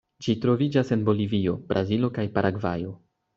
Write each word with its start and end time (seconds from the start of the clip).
Ĝi 0.27 0.33
troviĝas 0.45 0.89
en 0.95 1.03
Bolivio, 1.09 1.53
Brazilo 1.75 2.11
kaj 2.17 2.27
Paragvajo. 2.39 2.97